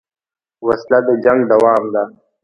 وسله 0.65 0.99
د 1.07 1.09
جنګ 1.23 1.39
دوام 1.51 1.83
ده 1.93 2.03